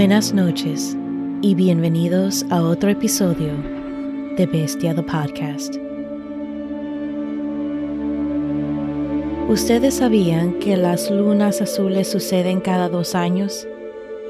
[0.00, 0.96] Buenas noches
[1.42, 3.52] y bienvenidos a otro episodio
[4.38, 5.76] de Bestia the Podcast.
[9.50, 13.68] ¿Ustedes sabían que las lunas azules suceden cada dos años?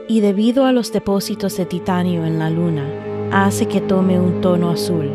[0.09, 2.89] Y debido a los depósitos de titanio en la luna,
[3.31, 5.09] hace que tome un tono azul,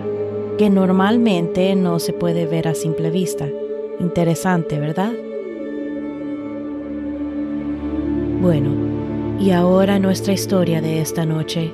[0.58, 3.45] que normalmente no se puede ver a simple vista.
[4.00, 5.12] Interesante, ¿verdad?
[8.42, 8.95] Bueno,
[9.39, 11.71] y ahora nuestra historia de esta noche,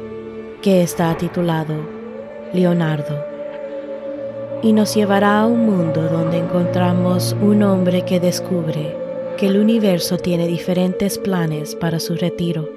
[0.61, 1.75] que está titulado
[2.53, 3.23] Leonardo.
[4.63, 8.95] Y nos llevará a un mundo donde encontramos un hombre que descubre
[9.37, 12.69] que el universo tiene diferentes planes para su retiro.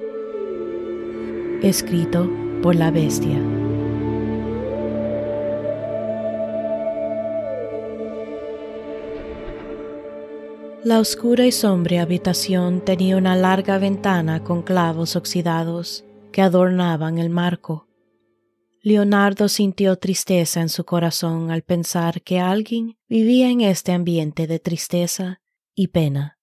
[1.63, 2.31] Escrito
[2.63, 3.54] por la bestia.
[10.85, 17.31] La oscura y sombria habitación tenía una larga ventana con clavos oxidados que adornaban el
[17.31, 17.89] marco.
[18.83, 24.59] Leonardo sintió tristeza en su corazón al pensar que alguien vivía en este ambiente de
[24.59, 25.41] tristeza
[25.75, 26.39] y pena.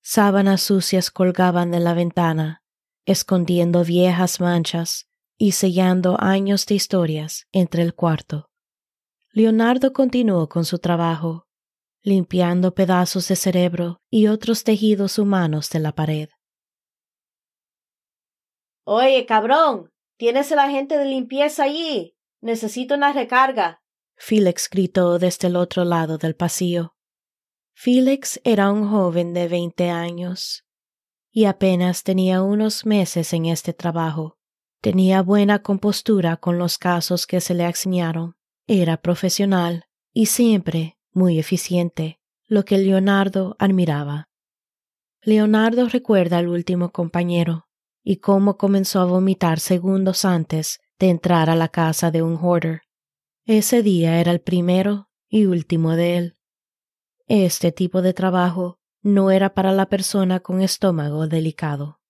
[0.00, 2.62] Sábanas sucias colgaban de la ventana,
[3.04, 8.48] escondiendo viejas manchas y sellando años de historias entre el cuarto.
[9.32, 11.43] Leonardo continuó con su trabajo
[12.04, 16.28] limpiando pedazos de cerebro y otros tejidos humanos de la pared.
[18.84, 22.14] Oye, cabrón, ¿tienes el agente de limpieza allí?
[22.42, 23.82] Necesito una recarga.
[24.16, 26.94] Felix gritó desde el otro lado del pasillo.
[27.72, 30.66] Felix era un joven de veinte años
[31.32, 34.38] y apenas tenía unos meses en este trabajo.
[34.82, 38.36] Tenía buena compostura con los casos que se le asignaron.
[38.66, 44.28] Era profesional y siempre muy eficiente, lo que Leonardo admiraba.
[45.22, 47.68] Leonardo recuerda al último compañero
[48.02, 52.82] y cómo comenzó a vomitar segundos antes de entrar a la casa de un hoarder.
[53.46, 56.36] Ese día era el primero y último de él.
[57.26, 62.00] Este tipo de trabajo no era para la persona con estómago delicado.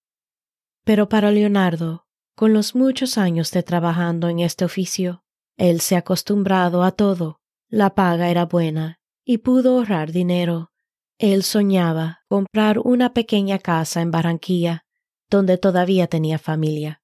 [0.83, 5.25] Pero para Leonardo, con los muchos años de trabajando en este oficio,
[5.57, 7.41] él se ha acostumbrado a todo
[7.75, 10.71] la paga era buena y pudo ahorrar dinero.
[11.19, 14.87] Él soñaba comprar una pequeña casa en Barranquilla,
[15.29, 17.03] donde todavía tenía familia.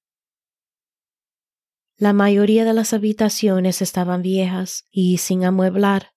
[1.97, 6.13] La mayoría de las habitaciones estaban viejas y sin amueblar,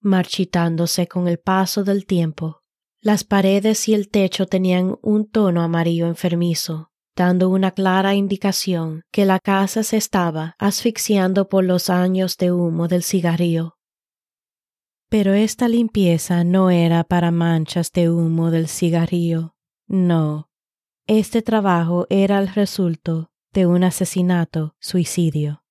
[0.00, 2.62] marchitándose con el paso del tiempo.
[3.00, 9.26] Las paredes y el techo tenían un tono amarillo enfermizo, dando una clara indicación que
[9.26, 13.77] la casa se estaba asfixiando por los años de humo del cigarrillo.
[15.10, 19.54] Pero esta limpieza no era para manchas de humo del cigarrillo,
[19.86, 20.50] no.
[21.06, 25.64] Este trabajo era el resultado de un asesinato suicidio.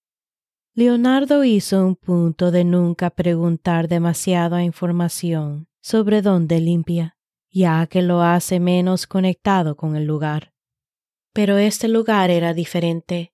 [0.73, 7.17] Leonardo hizo un punto de nunca preguntar demasiada información sobre dónde limpia,
[7.51, 10.53] ya que lo hace menos conectado con el lugar.
[11.33, 13.33] Pero este lugar era diferente.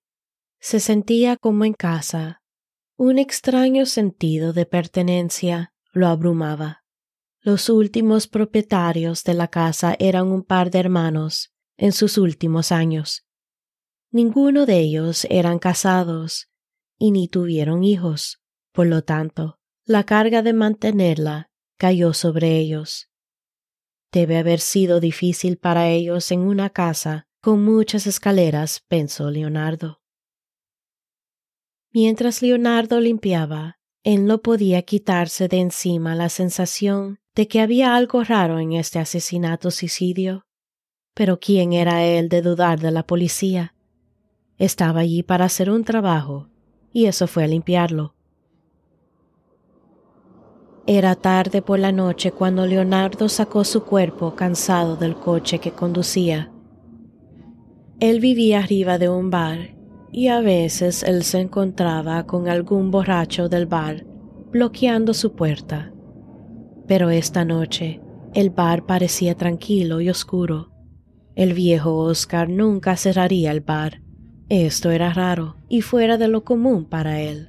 [0.60, 2.42] Se sentía como en casa,
[2.96, 6.84] un extraño sentido de pertenencia lo abrumaba.
[7.40, 13.26] Los últimos propietarios de la casa eran un par de hermanos en sus últimos años.
[14.10, 16.48] Ninguno de ellos eran casados
[16.98, 18.40] y ni tuvieron hijos,
[18.72, 23.10] por lo tanto, la carga de mantenerla cayó sobre ellos.
[24.12, 30.00] Debe haber sido difícil para ellos en una casa con muchas escaleras, pensó Leonardo.
[31.92, 38.22] Mientras Leonardo limpiaba, él no podía quitarse de encima la sensación de que había algo
[38.22, 40.44] raro en este asesinato-suicidio.
[41.14, 43.74] Pero ¿quién era él de dudar de la policía?
[44.58, 46.50] Estaba allí para hacer un trabajo,
[46.92, 48.14] y eso fue a limpiarlo.
[50.86, 56.52] Era tarde por la noche cuando Leonardo sacó su cuerpo cansado del coche que conducía.
[58.00, 59.74] Él vivía arriba de un bar
[60.16, 64.06] y a veces él se encontraba con algún borracho del bar
[64.52, 65.92] bloqueando su puerta.
[66.86, 68.00] Pero esta noche
[68.32, 70.70] el bar parecía tranquilo y oscuro.
[71.34, 74.02] El viejo Oscar nunca cerraría el bar.
[74.48, 77.48] Esto era raro y fuera de lo común para él.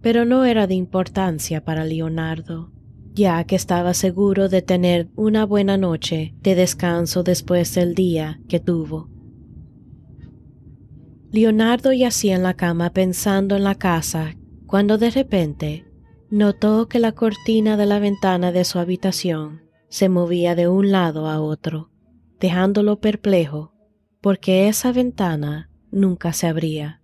[0.00, 2.72] Pero no era de importancia para Leonardo,
[3.12, 8.60] ya que estaba seguro de tener una buena noche de descanso después del día que
[8.60, 9.11] tuvo.
[11.32, 14.36] Leonardo yacía en la cama pensando en la casa
[14.66, 15.86] cuando de repente
[16.28, 21.28] notó que la cortina de la ventana de su habitación se movía de un lado
[21.28, 21.90] a otro,
[22.38, 23.72] dejándolo perplejo.
[24.20, 27.00] porque esa ventana nunca se abría.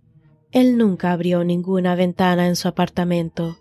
[0.51, 3.57] Él nunca abrió ninguna ventana en su apartamento,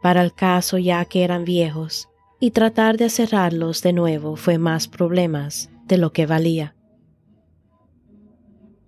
[0.00, 2.08] para el caso ya que eran viejos,
[2.38, 6.76] y tratar de cerrarlos de nuevo fue más problemas de lo que valía.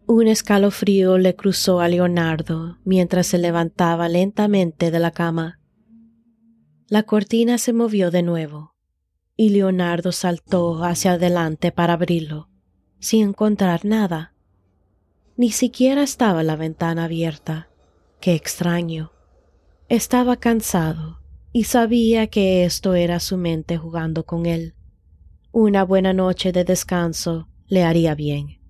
[0.06, 5.61] Un escalofrío le cruzó a Leonardo mientras se levantaba lentamente de la cama.
[6.89, 8.75] La cortina se movió de nuevo,
[9.35, 12.51] y Leonardo saltó hacia adelante para abrirlo,
[12.99, 14.35] sin encontrar nada.
[15.39, 17.71] Ni siquiera estaba la ventana abierta.
[18.21, 19.11] Qué extraño.
[19.89, 21.21] Estaba cansado
[21.51, 24.75] y sabía que esto era su mente jugando con él.
[25.51, 28.63] Una buena noche de descanso le haría bien.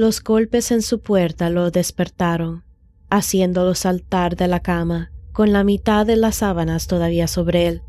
[0.00, 2.64] Los golpes en su puerta lo despertaron,
[3.10, 7.82] haciéndolo saltar de la cama, con la mitad de las sábanas todavía sobre él.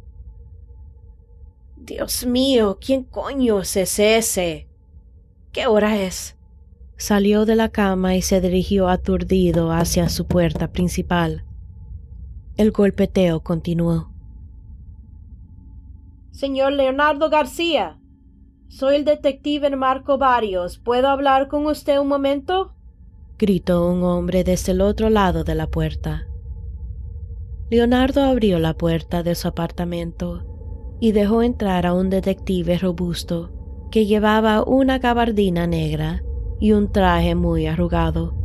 [1.77, 4.67] Dios mío, ¿quién coño es ese?
[5.53, 6.35] ¿Qué hora es?
[6.97, 11.45] Salió de la cama y se dirigió aturdido hacia su puerta principal.
[12.57, 14.11] El golpeteo continuó.
[16.31, 18.00] Señor Leonardo García,
[18.71, 20.79] soy el detective Marco Barrios.
[20.79, 22.73] ¿Puedo hablar con usted un momento?
[23.37, 26.27] gritó un hombre desde el otro lado de la puerta.
[27.69, 30.45] Leonardo abrió la puerta de su apartamento
[31.01, 33.51] y dejó entrar a un detective robusto
[33.91, 36.23] que llevaba una gabardina negra
[36.59, 38.35] y un traje muy arrugado.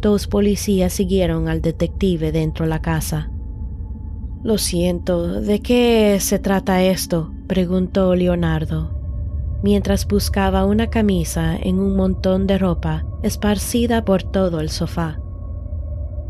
[0.00, 3.30] Dos policías siguieron al detective dentro de la casa.
[4.42, 7.32] Lo siento, ¿de qué se trata esto?
[7.46, 8.95] preguntó Leonardo
[9.62, 15.18] mientras buscaba una camisa en un montón de ropa esparcida por todo el sofá.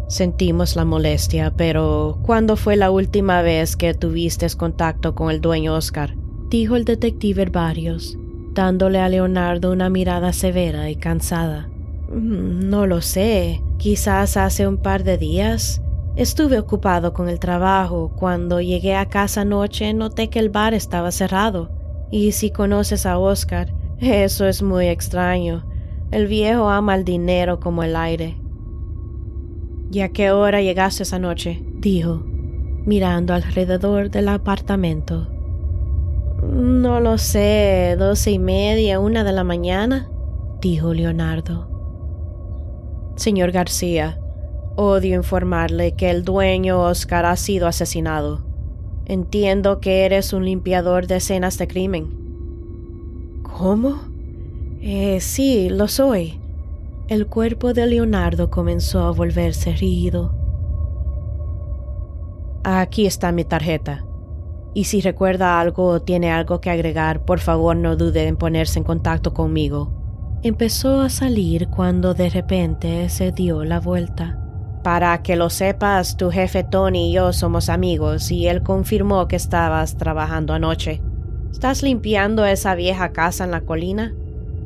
[0.09, 5.75] Sentimos la molestia, pero ¿cuándo fue la última vez que tuviste contacto con el dueño
[5.75, 6.15] Oscar?
[6.49, 8.17] dijo el detective Varios,
[8.55, 11.69] dándole a Leonardo una mirada severa y cansada.
[12.09, 15.83] Mm, no lo sé, quizás hace un par de días.
[16.15, 18.13] Estuve ocupado con el trabajo.
[18.17, 21.76] Cuando llegué a casa anoche noté que el bar estaba cerrado
[22.11, 25.65] y si conoces a Oscar, eso es muy extraño.
[26.11, 28.37] El viejo ama el dinero como el aire.
[29.91, 31.63] ¿Y a qué hora llegaste esa noche?
[31.79, 32.23] dijo,
[32.85, 35.29] mirando alrededor del apartamento.
[36.43, 40.09] No lo sé, doce y media, una de la mañana,
[40.61, 41.69] dijo Leonardo.
[43.17, 44.21] Señor García,
[44.77, 48.46] odio informarle que el dueño Oscar ha sido asesinado.
[49.09, 53.41] Entiendo que eres un limpiador de escenas de crimen.
[53.43, 54.01] ¿Cómo?
[54.81, 56.41] Eh, sí, lo soy.
[57.07, 60.35] El cuerpo de Leonardo comenzó a volverse rígido.
[62.65, 64.05] Aquí está mi tarjeta.
[64.75, 68.81] Y si recuerda algo o tiene algo que agregar, por favor no dude en ponerse
[68.81, 69.93] en contacto conmigo.
[70.43, 74.46] Empezó a salir cuando de repente se dio la vuelta.
[74.87, 79.35] Para que lo sepas, tu jefe Tony y yo somos amigos y él confirmó que
[79.35, 81.03] estabas trabajando anoche.
[81.51, 84.15] ¿Estás limpiando esa vieja casa en la colina?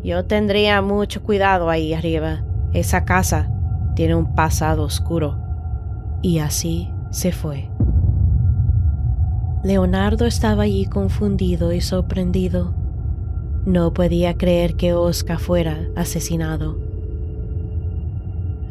[0.04, 2.44] Yo tendría mucho cuidado ahí arriba.
[2.74, 3.50] Esa casa
[3.96, 5.38] tiene un pasado oscuro.
[6.20, 7.70] Y así se fue.
[9.64, 12.74] Leonardo estaba allí confundido y sorprendido.
[13.64, 16.89] No podía creer que Oscar fuera asesinado.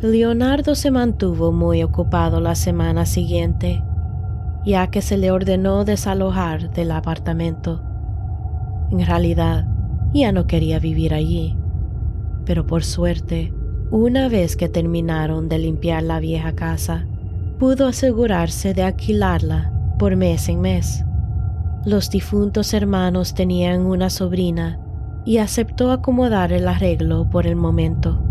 [0.01, 3.84] Leonardo se mantuvo muy ocupado la semana siguiente,
[4.65, 7.84] ya que se le ordenó desalojar del apartamento.
[8.91, 9.68] En realidad,
[10.13, 11.58] ya no quería vivir allí,
[12.46, 13.53] pero por suerte,
[13.91, 17.06] una vez que terminaron de limpiar la vieja casa,
[17.60, 21.03] pudo asegurarse de alquilarla por mes en mes.
[21.84, 24.79] Los difuntos hermanos tenían una sobrina
[25.25, 28.28] y aceptó acomodar el arreglo por el momento.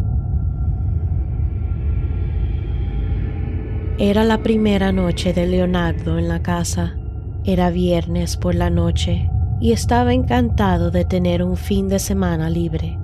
[4.00, 6.97] Era la primera noche de Leonardo en la casa.
[7.43, 9.28] Era viernes por la noche
[9.61, 12.97] y estaba encantado de tener un fin de semana libre.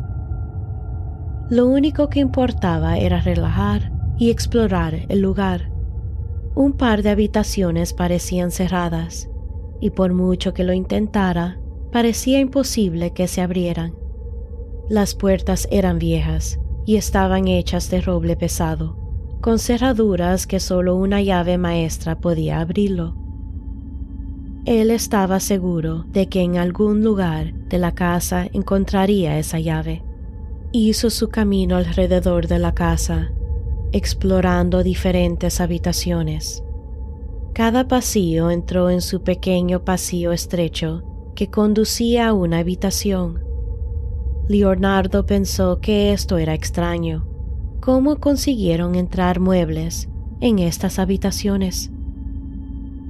[1.50, 5.72] Lo único que importaba era relajar y explorar el lugar.
[6.54, 9.28] Un par de habitaciones parecían cerradas
[9.80, 11.58] y por mucho que lo intentara,
[11.90, 13.96] parecía imposible que se abrieran.
[14.88, 19.03] Las puertas eran viejas y estaban hechas de roble pesado
[19.44, 23.14] con cerraduras que solo una llave maestra podía abrirlo.
[24.64, 30.02] Él estaba seguro de que en algún lugar de la casa encontraría esa llave.
[30.72, 33.32] Hizo su camino alrededor de la casa,
[33.92, 36.64] explorando diferentes habitaciones.
[37.52, 41.02] Cada pasillo entró en su pequeño pasillo estrecho
[41.34, 43.44] que conducía a una habitación,
[44.48, 47.33] Leonardo pensó que esto era extraño.
[47.84, 50.08] ¿Cómo consiguieron entrar muebles
[50.40, 51.90] en estas habitaciones?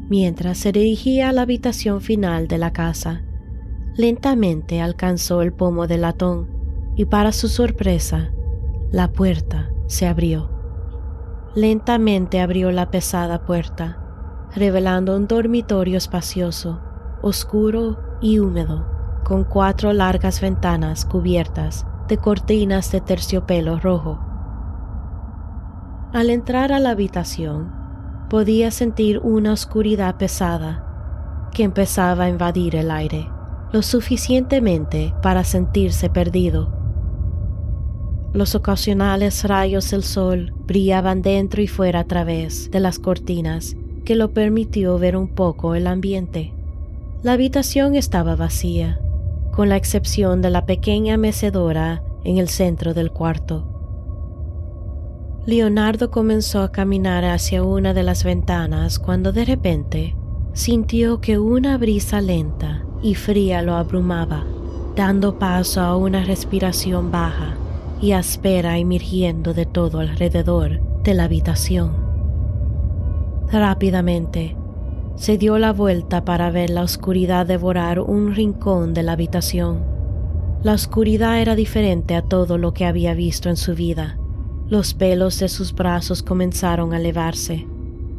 [0.08, 3.22] Mientras se dirigía a la habitación final de la casa,
[3.94, 6.48] lentamente alcanzó el pomo del latón
[6.96, 8.32] y para su sorpresa,
[8.90, 10.50] la puerta se abrió.
[11.54, 16.80] Lentamente abrió la pesada puerta, revelando un dormitorio espacioso,
[17.22, 18.88] oscuro y húmedo,
[19.22, 24.33] con cuatro largas ventanas cubiertas de cortinas de terciopelo rojo.
[26.14, 27.70] Al entrar a la habitación,
[28.30, 33.28] podía sentir una oscuridad pesada que empezaba a invadir el aire,
[33.72, 36.84] lo suficientemente para sentirse perdido
[38.34, 44.16] los ocasionales rayos del sol brillaban dentro y fuera a través de las cortinas, que
[44.16, 46.52] lo permitió ver un poco el ambiente.
[47.22, 49.00] La habitación estaba vacía,
[49.52, 53.73] con la excepción de la pequeña mecedora en el centro del cuarto.
[55.46, 60.16] Leonardo comenzó a caminar hacia una de las ventanas cuando de repente
[60.54, 64.46] sintió que una brisa lenta y fría lo abrumaba,
[64.96, 67.58] dando paso a una respiración baja
[68.00, 71.92] y áspera emergiendo de todo alrededor de la habitación.
[73.52, 74.56] Rápidamente
[75.16, 79.84] se dio la vuelta para ver la oscuridad devorar un rincón de la habitación.
[80.62, 84.18] La oscuridad era diferente a todo lo que había visto en su vida.
[84.66, 87.66] Los pelos de sus brazos comenzaron a elevarse.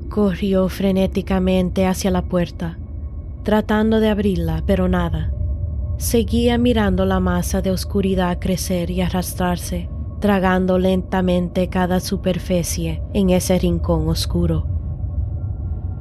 [0.09, 2.77] Corrió frenéticamente hacia la puerta,
[3.41, 5.33] tratando de abrirla, pero nada.
[5.97, 13.57] Seguía mirando la masa de oscuridad crecer y arrastrarse, tragando lentamente cada superficie en ese
[13.57, 14.67] rincón oscuro.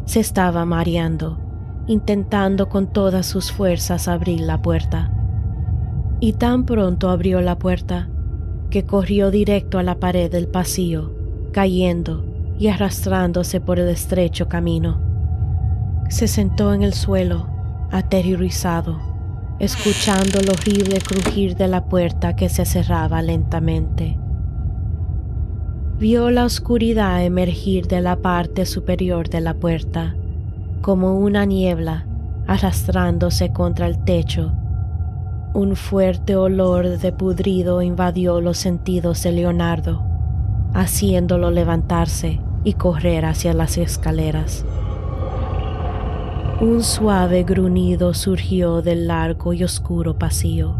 [0.05, 1.39] Se estaba mareando,
[1.87, 5.11] intentando con todas sus fuerzas abrir la puerta.
[6.21, 8.11] Y tan pronto abrió la puerta
[8.75, 11.13] que corrió directo a la pared del pasillo,
[11.53, 12.25] cayendo
[12.59, 15.01] y arrastrándose por el estrecho camino.
[16.09, 17.47] Se sentó en el suelo,
[17.93, 19.15] aterrorizado
[19.61, 24.19] escuchando el horrible crujir de la puerta que se cerraba lentamente.
[26.01, 30.17] Vio la oscuridad emergir de la parte superior de la puerta,
[30.81, 32.07] como una niebla
[32.49, 34.53] arrastrándose contra el techo.
[35.55, 40.03] Un fuerte olor de pudrido invadió los sentidos de Leonardo,
[40.75, 44.67] haciéndolo levantarse y correr hacia las escaleras.
[46.61, 50.75] Un suave gruñido surgió del largo y oscuro pasillo.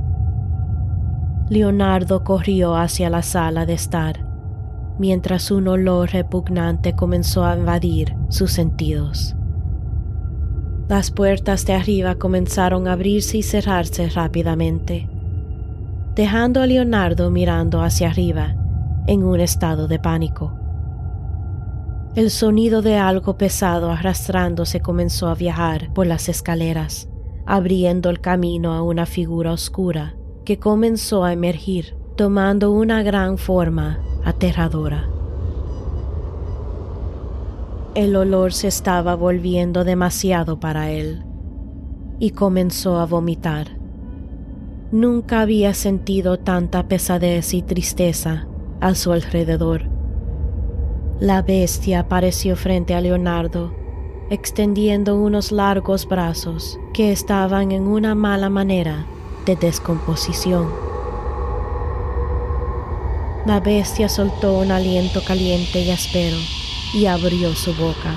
[1.49, 4.27] Leonardo corrió hacia la sala de estar,
[4.99, 9.37] mientras un olor repugnante comenzó a invadir sus sentidos.
[10.89, 15.09] Las puertas de arriba comenzaron a abrirse y cerrarse rápidamente,
[16.15, 18.55] dejando a Leonardo mirando hacia arriba
[19.07, 20.53] en un estado de pánico.
[22.15, 27.09] El sonido de algo pesado arrastrándose comenzó a viajar por las escaleras,
[27.47, 30.15] abriendo el camino a una figura oscura
[30.45, 35.09] que comenzó a emergir, tomando una gran forma aterradora.
[37.95, 41.25] El olor se estaba volviendo demasiado para él
[42.19, 43.79] y comenzó a vomitar.
[44.93, 48.47] Nunca había sentido tanta pesadez y tristeza
[48.81, 49.95] a su alrededor
[51.21, 53.73] la bestia apareció frente a Leonardo,
[54.31, 59.07] extendiendo unos largos brazos que estaban en una mala manera
[59.47, 60.69] de descomposición.
[63.47, 66.37] La bestia soltó un aliento caliente y áspero
[66.95, 68.15] y abrió su boca,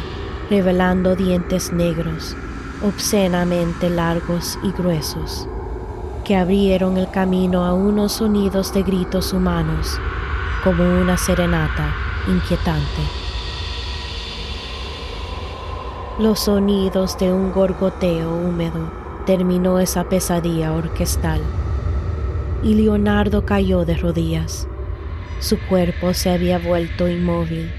[0.49, 2.37] revelando dientes negros,
[2.83, 5.47] obscenamente largos y gruesos,
[6.23, 9.99] que abrieron el camino a unos sonidos de gritos humanos,
[10.63, 11.91] como una serenata
[12.27, 13.01] inquietante.
[16.19, 18.91] Los sonidos de un gorgoteo húmedo
[19.25, 21.41] terminó esa pesadilla orquestal
[22.63, 24.67] y Leonardo cayó de rodillas.
[25.39, 27.71] Su cuerpo se había vuelto inmóvil,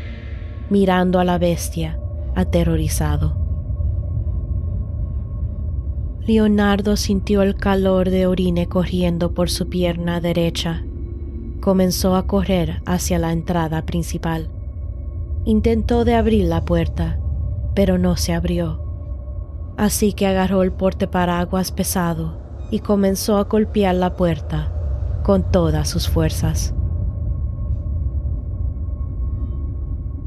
[0.71, 1.99] mirando a la bestia,
[2.35, 3.37] aterrorizado.
[6.27, 10.83] Leonardo sintió el calor de orine corriendo por su pierna derecha
[11.61, 14.49] comenzó a correr hacia la entrada principal.
[15.45, 17.19] Intentó de abrir la puerta,
[17.75, 18.83] pero no se abrió.
[19.77, 22.39] Así que agarró el porteparaguas pesado
[22.71, 24.73] y comenzó a golpear la puerta
[25.23, 26.75] con todas sus fuerzas.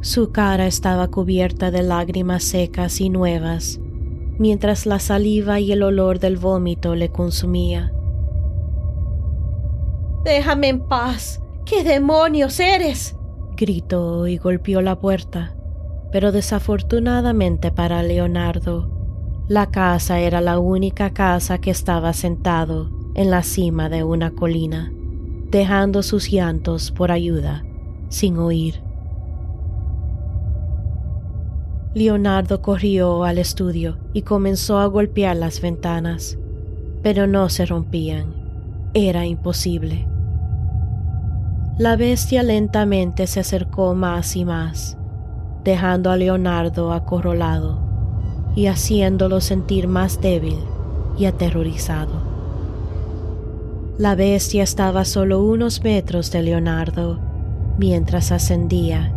[0.01, 3.79] Su cara estaba cubierta de lágrimas secas y nuevas,
[4.39, 7.93] mientras la saliva y el olor del vómito le consumía.
[10.24, 11.39] Déjame en paz.
[11.65, 13.15] ¿Qué demonios eres?
[13.55, 15.55] gritó y golpeó la puerta.
[16.12, 18.89] Pero desafortunadamente para Leonardo,
[19.48, 24.91] la casa era la única casa que estaba sentado en la cima de una colina,
[25.51, 27.63] dejando sus llantos por ayuda,
[28.10, 28.91] sin oír.
[31.94, 36.38] Leonardo corrió al estudio y comenzó a golpear las ventanas,
[37.04, 38.34] pero no se rompían.
[38.94, 40.08] Era imposible.
[41.78, 44.98] La bestia lentamente se acercó más y más,
[45.66, 47.82] dejando a Leonardo acorralado
[48.56, 50.60] y haciéndolo sentir más débil
[51.18, 52.22] y aterrorizado.
[53.98, 57.20] La bestia estaba solo unos metros de Leonardo
[57.78, 59.14] mientras ascendía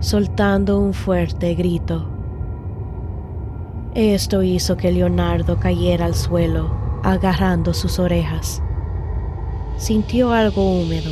[0.00, 2.08] soltando un fuerte grito.
[3.94, 6.70] Esto hizo que Leonardo cayera al suelo,
[7.02, 8.62] agarrando sus orejas.
[9.76, 11.10] Sintió algo húmedo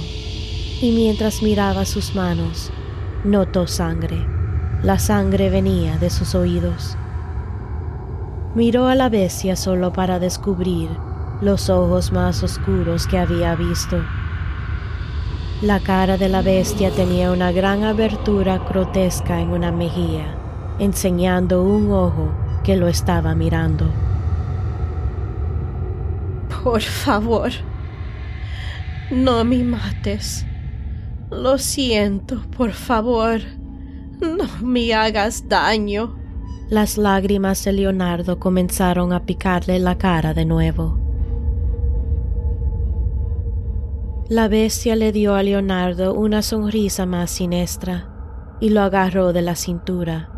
[0.81, 2.71] y mientras miraba sus manos,
[3.25, 4.25] notó sangre.
[4.83, 6.97] La sangre venía de sus oídos.
[8.55, 10.91] Miró a la bestia solo para descubrir
[11.41, 14.01] los ojos más oscuros que había visto
[15.63, 20.37] la cara de la bestia tenía una gran abertura grotesca en una mejilla,
[20.79, 22.31] enseñando un ojo
[22.63, 23.87] que lo estaba mirando.
[26.63, 27.51] Por favor,
[29.11, 30.45] no me mates.
[31.31, 33.41] Lo siento, por favor,
[34.21, 36.19] no me hagas daño.
[36.69, 41.06] Las lágrimas de Leonardo comenzaron a picarle la cara de nuevo.
[44.29, 48.09] La bestia le dio a Leonardo una sonrisa más siniestra
[48.59, 50.31] y lo agarró de la cintura,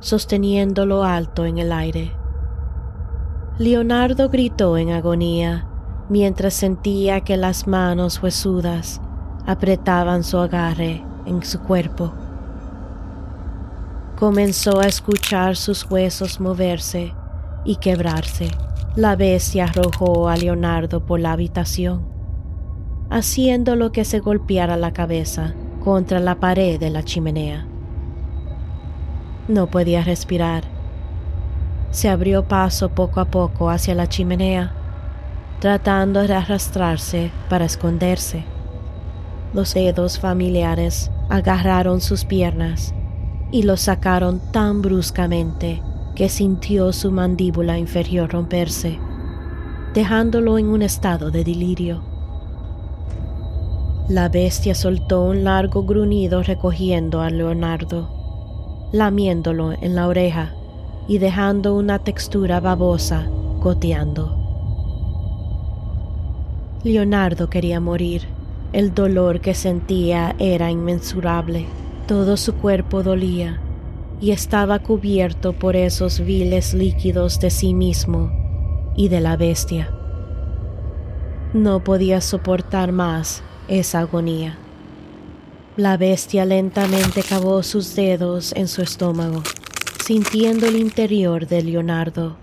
[0.00, 2.10] sosteniéndolo alto en el aire.
[3.56, 5.68] Leonardo gritó en agonía
[6.08, 9.00] mientras sentía que las manos huesudas
[9.46, 12.12] apretaban su agarre en su cuerpo.
[14.18, 17.14] Comenzó a escuchar sus huesos moverse
[17.64, 18.50] y quebrarse.
[18.96, 22.09] La bestia arrojó a Leonardo por la habitación
[23.10, 27.66] haciéndolo que se golpeara la cabeza contra la pared de la chimenea.
[29.48, 30.62] No podía respirar.
[31.90, 34.72] Se abrió paso poco a poco hacia la chimenea,
[35.58, 38.44] tratando de arrastrarse para esconderse.
[39.52, 42.94] Los dedos familiares agarraron sus piernas
[43.50, 45.82] y lo sacaron tan bruscamente
[46.14, 49.00] que sintió su mandíbula inferior romperse,
[49.94, 52.09] dejándolo en un estado de delirio.
[54.10, 60.52] La bestia soltó un largo gruñido recogiendo a Leonardo, lamiéndolo en la oreja
[61.06, 63.28] y dejando una textura babosa
[63.60, 64.36] goteando.
[66.82, 68.22] Leonardo quería morir.
[68.72, 71.66] El dolor que sentía era inmensurable.
[72.08, 73.60] Todo su cuerpo dolía
[74.20, 78.32] y estaba cubierto por esos viles líquidos de sí mismo
[78.96, 79.88] y de la bestia.
[81.54, 84.58] No podía soportar más esa agonía.
[85.76, 89.42] La bestia lentamente cavó sus dedos en su estómago,
[90.04, 92.36] sintiendo el interior de Leonardo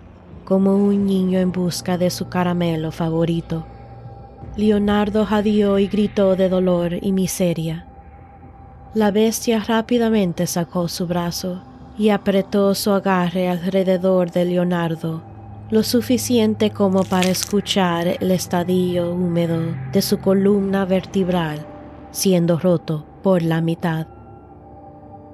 [0.45, 3.65] como un niño en busca de su caramelo favorito.
[4.55, 7.85] Leonardo jadeó y gritó de dolor y miseria.
[8.93, 11.61] La bestia rápidamente sacó su brazo
[11.97, 15.21] y apretó su agarre alrededor de Leonardo
[15.69, 19.59] lo suficiente como para escuchar el estadio húmedo
[19.91, 21.65] de su columna vertebral
[22.11, 24.07] siendo roto por la mitad.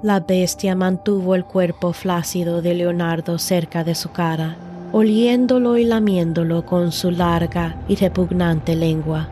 [0.01, 4.57] La bestia mantuvo el cuerpo flácido de Leonardo cerca de su cara,
[4.91, 9.29] oliéndolo y lamiéndolo con su larga y repugnante lengua.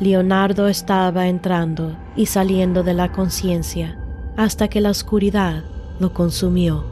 [0.00, 3.96] Leonardo estaba entrando y saliendo de la conciencia
[4.36, 5.62] hasta que la oscuridad
[6.00, 6.91] lo consumió.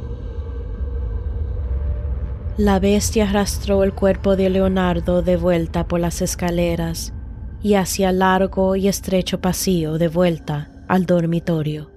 [2.60, 7.14] La bestia arrastró el cuerpo de Leonardo de vuelta por las escaleras
[7.62, 11.90] y hacia largo y estrecho pasillo de vuelta al dormitorio.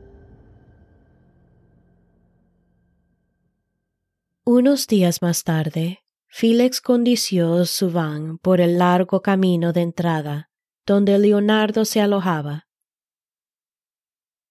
[4.45, 10.49] Unos días más tarde, Félix condució su van por el largo camino de entrada
[10.85, 12.69] donde Leonardo se alojaba.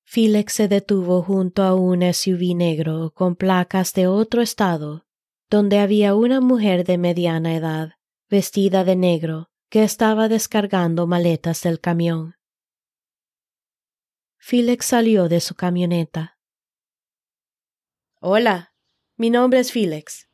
[0.05, 5.07] Félix se detuvo junto a un SUV negro con placas de otro estado
[5.53, 7.97] donde había una mujer de mediana edad,
[8.31, 12.37] vestida de negro, que estaba descargando maletas del camión.
[14.39, 16.39] Felix salió de su camioneta.
[18.19, 18.73] Hola,
[19.19, 20.27] mi nombre es Felix.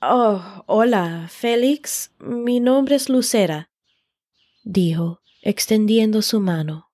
[0.00, 2.10] Oh, hola, Félix.
[2.18, 3.70] Mi nombre es Lucera.
[4.64, 6.90] dijo, extendiendo su mano.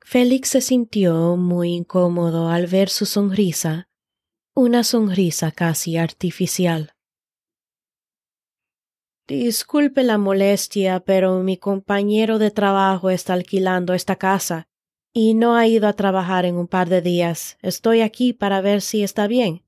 [0.00, 3.88] Félix se sintió muy incómodo al ver su sonrisa,
[4.54, 6.92] una sonrisa casi artificial.
[9.26, 14.68] Disculpe la molestia, pero mi compañero de trabajo está alquilando esta casa
[15.14, 17.56] y no ha ido a trabajar en un par de días.
[17.62, 19.64] Estoy aquí para ver si está bien.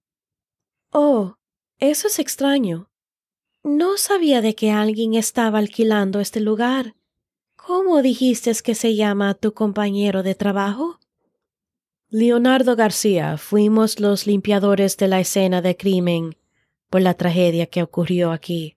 [0.92, 1.36] Oh,
[1.78, 2.90] eso es extraño.
[3.62, 6.94] No sabía de que alguien estaba alquilando este lugar.
[7.56, 11.00] ¿Cómo dijiste que se llama tu compañero de trabajo?
[12.16, 16.36] Leonardo García, fuimos los limpiadores de la escena de crimen
[16.88, 18.76] por la tragedia que ocurrió aquí.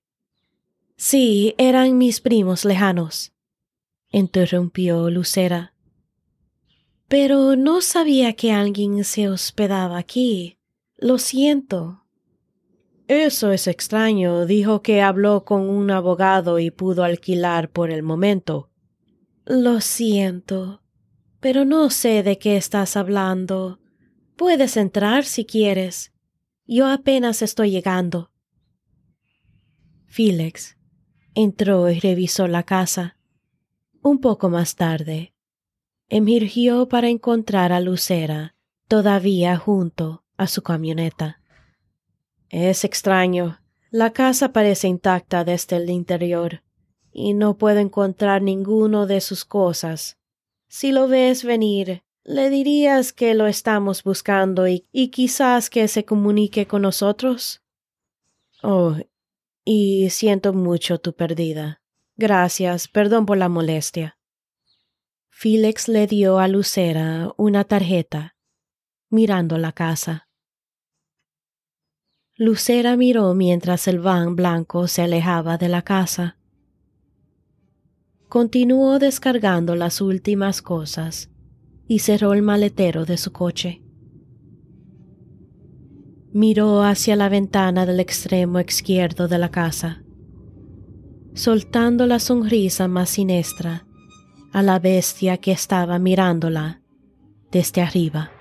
[0.96, 3.34] Sí, eran mis primos lejanos,
[4.10, 5.76] interrumpió Lucera.
[7.08, 10.58] Pero no sabía que alguien se hospedaba aquí.
[10.96, 12.08] Lo siento.
[13.08, 14.48] Eso es extraño.
[14.48, 18.72] Dijo que habló con un abogado y pudo alquilar por el momento.
[19.46, 20.82] Lo siento,
[21.40, 23.80] pero no sé de qué estás hablando.
[24.36, 26.14] Puedes entrar si quieres.
[26.66, 28.32] Yo apenas estoy llegando.
[30.06, 30.78] Félix
[31.34, 33.18] entró y revisó la casa.
[34.02, 35.34] Un poco más tarde,
[36.10, 38.56] emergió para encontrar a Lucera
[38.88, 41.42] todavía junto a su camioneta.
[42.50, 43.60] Es extraño.
[43.92, 46.64] La casa parece intacta desde el interior,
[47.12, 50.17] y no puedo encontrar ninguno de sus cosas.
[50.68, 56.04] Si lo ves venir, le dirías que lo estamos buscando y, y quizás que se
[56.04, 57.62] comunique con nosotros.
[58.62, 58.96] Oh,
[59.64, 61.82] y siento mucho tu perdida.
[62.16, 64.18] Gracias, perdón por la molestia.
[65.30, 68.36] Félix le dio a Lucera una tarjeta,
[69.10, 70.28] mirando la casa.
[72.36, 76.38] Lucera miró mientras el van blanco se alejaba de la casa.
[78.30, 81.30] Continuó descargando las últimas cosas
[81.88, 83.82] y cerró el maletero de su coche.
[86.34, 90.04] Miró hacia la ventana del extremo izquierdo de la casa,
[91.36, 93.88] soltando la sonrisa más siniestra
[94.52, 96.82] a la bestia que estaba mirándola
[97.50, 98.32] desde arriba.